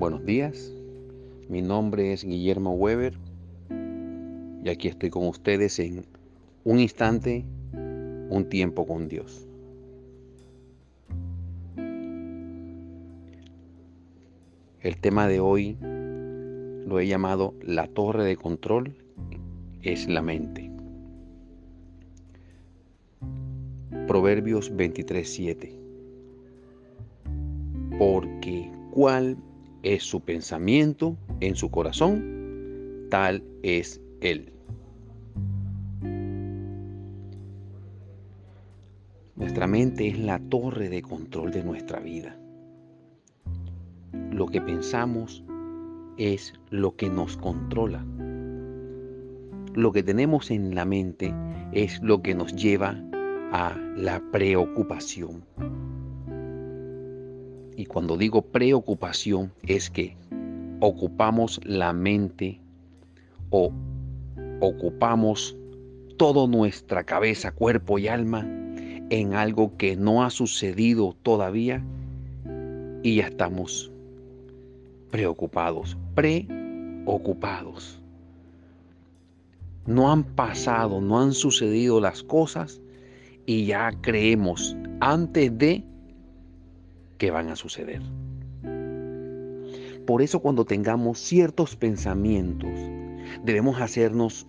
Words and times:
Buenos 0.00 0.24
días, 0.24 0.72
mi 1.50 1.60
nombre 1.60 2.14
es 2.14 2.24
Guillermo 2.24 2.72
Weber 2.72 3.12
y 4.64 4.70
aquí 4.70 4.88
estoy 4.88 5.10
con 5.10 5.26
ustedes 5.26 5.78
en 5.78 6.06
un 6.64 6.80
instante, 6.80 7.44
un 8.30 8.46
tiempo 8.48 8.86
con 8.86 9.08
Dios. 9.08 9.46
El 14.80 14.96
tema 15.02 15.28
de 15.28 15.38
hoy 15.38 15.76
lo 15.82 16.98
he 16.98 17.06
llamado 17.06 17.52
La 17.60 17.86
torre 17.86 18.24
de 18.24 18.36
control 18.36 18.96
es 19.82 20.08
la 20.08 20.22
mente. 20.22 20.70
Proverbios 24.06 24.74
23:7. 24.74 25.74
Porque 27.98 28.72
cuál 28.92 29.36
es 29.82 30.02
su 30.02 30.20
pensamiento 30.20 31.16
en 31.40 31.56
su 31.56 31.70
corazón, 31.70 33.06
tal 33.10 33.42
es 33.62 34.00
él. 34.20 34.52
Nuestra 39.36 39.66
mente 39.66 40.06
es 40.08 40.18
la 40.18 40.38
torre 40.38 40.90
de 40.90 41.00
control 41.00 41.50
de 41.50 41.64
nuestra 41.64 41.98
vida. 41.98 42.36
Lo 44.30 44.46
que 44.46 44.60
pensamos 44.60 45.42
es 46.18 46.52
lo 46.68 46.94
que 46.94 47.08
nos 47.08 47.38
controla. 47.38 48.04
Lo 49.74 49.92
que 49.92 50.02
tenemos 50.02 50.50
en 50.50 50.74
la 50.74 50.84
mente 50.84 51.34
es 51.72 52.02
lo 52.02 52.20
que 52.20 52.34
nos 52.34 52.54
lleva 52.54 53.02
a 53.52 53.76
la 53.96 54.22
preocupación. 54.30 55.44
Y 57.80 57.86
cuando 57.86 58.18
digo 58.18 58.42
preocupación 58.42 59.50
es 59.62 59.88
que 59.88 60.14
ocupamos 60.80 61.58
la 61.64 61.94
mente 61.94 62.60
o 63.48 63.72
ocupamos 64.60 65.56
toda 66.18 66.46
nuestra 66.46 67.04
cabeza, 67.04 67.52
cuerpo 67.52 67.98
y 67.98 68.06
alma 68.06 68.46
en 69.08 69.32
algo 69.32 69.78
que 69.78 69.96
no 69.96 70.22
ha 70.22 70.28
sucedido 70.28 71.16
todavía 71.22 71.82
y 73.02 73.16
ya 73.16 73.28
estamos 73.28 73.90
preocupados, 75.10 75.96
preocupados. 76.14 77.98
No 79.86 80.12
han 80.12 80.22
pasado, 80.22 81.00
no 81.00 81.18
han 81.18 81.32
sucedido 81.32 81.98
las 81.98 82.22
cosas 82.22 82.78
y 83.46 83.64
ya 83.64 83.90
creemos 84.02 84.76
antes 85.00 85.56
de 85.56 85.89
que 87.20 87.30
van 87.30 87.50
a 87.50 87.56
suceder. 87.56 88.00
Por 90.06 90.22
eso 90.22 90.40
cuando 90.40 90.64
tengamos 90.64 91.18
ciertos 91.18 91.76
pensamientos, 91.76 92.70
debemos 93.44 93.78
hacernos 93.80 94.48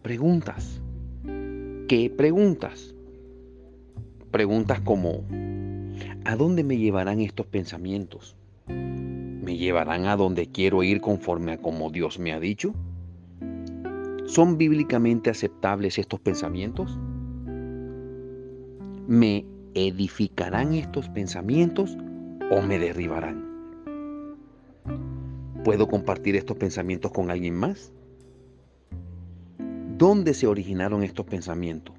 preguntas. 0.00 0.80
¿Qué 1.86 2.10
preguntas? 2.16 2.94
Preguntas 4.30 4.80
como, 4.80 5.22
¿a 6.24 6.34
dónde 6.34 6.64
me 6.64 6.78
llevarán 6.78 7.20
estos 7.20 7.46
pensamientos? 7.46 8.36
¿Me 8.66 9.58
llevarán 9.58 10.06
a 10.06 10.16
donde 10.16 10.46
quiero 10.46 10.82
ir 10.82 11.02
conforme 11.02 11.52
a 11.52 11.58
como 11.58 11.90
Dios 11.90 12.18
me 12.18 12.32
ha 12.32 12.40
dicho? 12.40 12.74
¿Son 14.24 14.56
bíblicamente 14.56 15.28
aceptables 15.28 15.98
estos 15.98 16.20
pensamientos? 16.20 16.98
¿Me 19.06 19.44
¿Edificarán 19.78 20.72
estos 20.72 21.10
pensamientos 21.10 21.98
o 22.50 22.62
me 22.62 22.78
derribarán? 22.78 23.44
¿Puedo 25.64 25.86
compartir 25.86 26.34
estos 26.34 26.56
pensamientos 26.56 27.12
con 27.12 27.30
alguien 27.30 27.54
más? 27.54 27.92
¿Dónde 29.98 30.32
se 30.32 30.46
originaron 30.46 31.02
estos 31.02 31.26
pensamientos? 31.26 31.94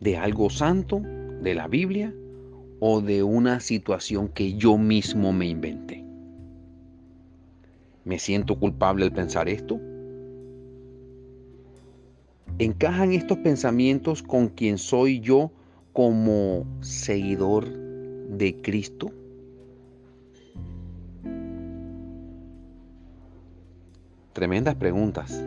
¿De 0.00 0.16
algo 0.16 0.50
santo, 0.50 1.02
de 1.40 1.54
la 1.54 1.68
Biblia 1.68 2.12
o 2.80 3.00
de 3.00 3.22
una 3.22 3.60
situación 3.60 4.26
que 4.26 4.54
yo 4.54 4.76
mismo 4.76 5.32
me 5.32 5.46
inventé? 5.46 6.04
¿Me 8.04 8.18
siento 8.18 8.58
culpable 8.58 9.04
al 9.04 9.12
pensar 9.12 9.48
esto? 9.48 9.80
¿Encajan 12.58 13.12
estos 13.12 13.38
pensamientos 13.38 14.20
con 14.20 14.48
quien 14.48 14.78
soy 14.78 15.20
yo 15.20 15.52
como 15.94 16.66
seguidor 16.80 17.68
de 18.28 18.60
Cristo? 18.60 19.12
Tremendas 24.32 24.74
preguntas. 24.74 25.40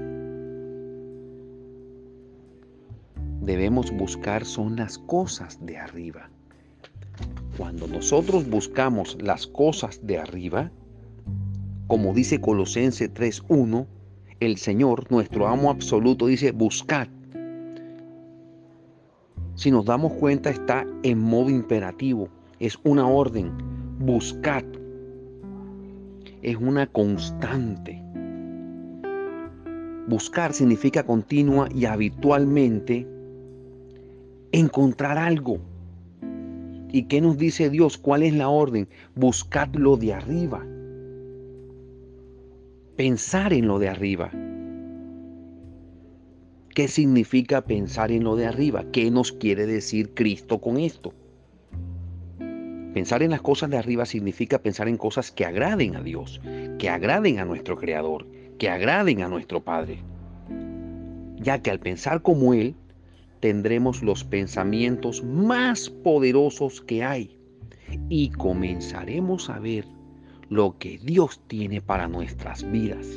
Debemos 3.41 3.91
buscar 3.91 4.46
son 4.46 4.78
las 4.78 4.97
cosas 4.97 5.63
de 5.66 5.78
arriba. 5.78 6.30
Cuando 7.57 7.86
nosotros 7.88 8.50
buscamos 8.50 9.18
las 9.22 9.47
cosas 9.47 10.00
de 10.07 10.18
arriba, 10.18 10.72
como 11.88 12.13
dice 12.13 12.40
Colosense 12.40 13.13
3.1, 13.13 13.86
el 14.40 14.56
Señor, 14.56 15.12
nuestro 15.12 15.47
amo 15.47 15.69
absoluto, 15.69 16.28
dice, 16.28 16.52
buscad 16.52 17.09
si 19.57 19.72
nos 19.72 19.85
damos 19.85 20.13
cuenta, 20.13 20.51
está 20.51 20.85
en 21.01 21.18
modo 21.18 21.50
imperativo. 21.50 22.29
Es 22.59 22.78
una 22.84 23.07
orden. 23.07 23.51
Buscad. 23.97 24.63
Es 26.44 26.56
una 26.57 26.85
constante. 26.85 28.00
Buscar 30.07 30.53
significa 30.53 31.03
continua 31.03 31.69
y 31.73 31.85
habitualmente 31.85 33.07
encontrar 34.51 35.18
algo. 35.18 35.57
¿Y 36.91 37.06
qué 37.06 37.19
nos 37.19 37.39
dice 37.39 37.72
Dios? 37.72 37.97
¿Cuál 37.97 38.22
es 38.22 38.35
la 38.35 38.50
orden? 38.50 38.88
Buscad 39.16 39.74
lo 39.74 39.97
de 39.97 40.13
arriba. 40.13 40.63
Pensar 42.95 43.53
en 43.53 43.68
lo 43.68 43.79
de 43.79 43.89
arriba. 43.89 44.29
¿Qué 46.78 46.88
significa 46.88 47.66
pensar 47.66 48.12
en 48.12 48.24
lo 48.24 48.36
de 48.36 48.46
arriba? 48.46 48.86
¿Qué 48.92 49.10
nos 49.10 49.32
quiere 49.32 49.66
decir 49.66 50.14
Cristo 50.14 50.62
con 50.62 50.78
esto? 50.78 51.12
Pensar 52.94 53.24
en 53.24 53.32
las 53.32 53.42
cosas 53.42 53.72
de 53.72 53.80
arriba 53.80 54.06
significa 54.06 54.62
pensar 54.62 54.88
en 54.88 54.98
cosas 54.98 55.32
que 55.32 55.44
agraden 55.44 55.96
a 55.96 56.04
Dios, 56.04 56.40
que 56.78 56.88
agraden 56.88 57.40
a 57.40 57.46
nuestro 57.46 57.78
Creador, 57.78 58.28
que 58.60 58.70
agraden 58.70 59.24
a 59.24 59.28
nuestro 59.28 59.64
Padre. 59.64 60.04
Ya 61.38 61.64
que 61.64 61.72
al 61.72 61.80
pensar 61.80 62.22
como 62.22 62.54
Él, 62.54 62.76
tendremos 63.40 64.04
los 64.04 64.24
pensamientos 64.24 65.24
más 65.24 65.90
poderosos 65.90 66.82
que 66.82 67.04
hay 67.04 67.40
y 68.08 68.30
comenzaremos 68.30 69.50
a 69.50 69.58
ver 69.58 69.86
lo 70.50 70.78
que 70.78 71.00
Dios 71.00 71.42
tiene 71.48 71.82
para 71.82 72.08
nuestras 72.08 72.72
vidas. 72.72 73.08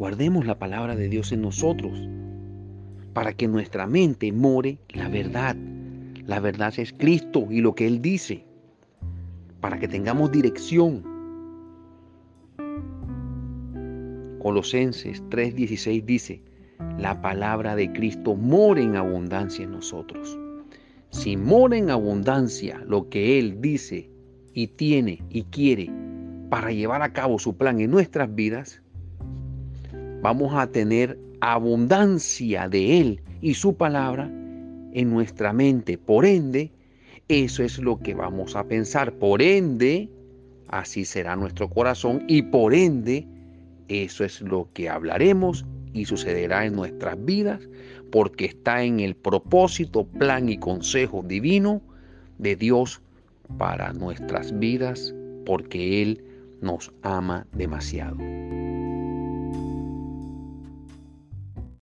Guardemos 0.00 0.46
la 0.46 0.58
palabra 0.58 0.96
de 0.96 1.10
Dios 1.10 1.30
en 1.30 1.42
nosotros 1.42 2.08
para 3.12 3.34
que 3.34 3.46
nuestra 3.46 3.86
mente 3.86 4.32
more 4.32 4.78
la 4.94 5.10
verdad. 5.10 5.54
La 6.24 6.40
verdad 6.40 6.72
es 6.78 6.94
Cristo 6.94 7.48
y 7.50 7.60
lo 7.60 7.74
que 7.74 7.86
Él 7.86 8.00
dice, 8.00 8.46
para 9.60 9.78
que 9.78 9.88
tengamos 9.88 10.32
dirección. 10.32 11.02
Colosenses 14.38 15.22
3:16 15.28 16.02
dice, 16.06 16.42
la 16.98 17.20
palabra 17.20 17.76
de 17.76 17.92
Cristo 17.92 18.34
mora 18.36 18.80
en 18.80 18.96
abundancia 18.96 19.64
en 19.66 19.72
nosotros. 19.72 20.38
Si 21.10 21.36
mora 21.36 21.76
en 21.76 21.90
abundancia 21.90 22.82
lo 22.86 23.10
que 23.10 23.38
Él 23.38 23.60
dice 23.60 24.08
y 24.54 24.68
tiene 24.68 25.22
y 25.28 25.42
quiere 25.42 25.90
para 26.48 26.72
llevar 26.72 27.02
a 27.02 27.12
cabo 27.12 27.38
su 27.38 27.58
plan 27.58 27.80
en 27.80 27.90
nuestras 27.90 28.34
vidas, 28.34 28.80
vamos 30.22 30.54
a 30.54 30.66
tener 30.66 31.18
abundancia 31.40 32.68
de 32.68 33.00
Él 33.00 33.22
y 33.40 33.54
su 33.54 33.74
palabra 33.74 34.30
en 34.92 35.10
nuestra 35.10 35.52
mente. 35.52 35.98
Por 35.98 36.26
ende, 36.26 36.70
eso 37.28 37.62
es 37.62 37.78
lo 37.78 37.98
que 37.98 38.14
vamos 38.14 38.56
a 38.56 38.64
pensar. 38.64 39.12
Por 39.12 39.42
ende, 39.42 40.08
así 40.68 41.04
será 41.04 41.36
nuestro 41.36 41.68
corazón 41.68 42.24
y 42.28 42.42
por 42.42 42.74
ende, 42.74 43.26
eso 43.88 44.24
es 44.24 44.40
lo 44.40 44.68
que 44.72 44.88
hablaremos 44.88 45.64
y 45.92 46.04
sucederá 46.04 46.66
en 46.66 46.76
nuestras 46.76 47.22
vidas 47.24 47.60
porque 48.12 48.46
está 48.46 48.82
en 48.82 49.00
el 49.00 49.14
propósito, 49.14 50.04
plan 50.04 50.48
y 50.48 50.58
consejo 50.58 51.22
divino 51.22 51.80
de 52.38 52.56
Dios 52.56 53.00
para 53.58 53.92
nuestras 53.92 54.56
vidas 54.58 55.14
porque 55.46 56.02
Él 56.02 56.24
nos 56.60 56.92
ama 57.02 57.46
demasiado. 57.52 58.16